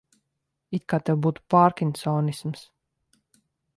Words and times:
It 0.77 0.87
kā 0.93 0.99
tev 1.09 1.19
būtu 1.27 1.45
pārkinsonisms. 1.55 2.65